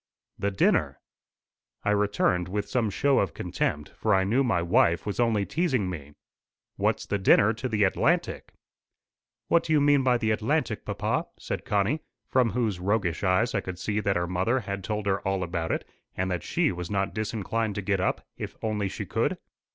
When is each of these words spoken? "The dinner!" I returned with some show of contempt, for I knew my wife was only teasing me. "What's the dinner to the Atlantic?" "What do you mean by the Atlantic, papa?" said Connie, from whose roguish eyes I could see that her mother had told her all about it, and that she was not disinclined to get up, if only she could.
"The 0.39 0.49
dinner!" 0.49 0.99
I 1.83 1.91
returned 1.91 2.47
with 2.47 2.67
some 2.67 2.89
show 2.89 3.19
of 3.19 3.35
contempt, 3.35 3.89
for 3.91 4.15
I 4.15 4.23
knew 4.23 4.43
my 4.43 4.63
wife 4.63 5.05
was 5.05 5.19
only 5.19 5.45
teasing 5.45 5.91
me. 5.91 6.15
"What's 6.75 7.05
the 7.05 7.19
dinner 7.19 7.53
to 7.53 7.69
the 7.69 7.83
Atlantic?" 7.83 8.51
"What 9.47 9.61
do 9.63 9.71
you 9.73 9.79
mean 9.79 10.01
by 10.01 10.17
the 10.17 10.31
Atlantic, 10.31 10.85
papa?" 10.85 11.27
said 11.37 11.65
Connie, 11.65 12.01
from 12.31 12.49
whose 12.49 12.79
roguish 12.79 13.23
eyes 13.23 13.53
I 13.53 13.61
could 13.61 13.77
see 13.77 13.99
that 13.99 14.15
her 14.15 14.25
mother 14.25 14.61
had 14.61 14.83
told 14.83 15.05
her 15.05 15.21
all 15.21 15.43
about 15.43 15.71
it, 15.71 15.87
and 16.17 16.31
that 16.31 16.41
she 16.41 16.71
was 16.71 16.89
not 16.89 17.13
disinclined 17.13 17.75
to 17.75 17.83
get 17.83 17.99
up, 17.99 18.25
if 18.37 18.55
only 18.63 18.89
she 18.89 19.05
could. 19.05 19.37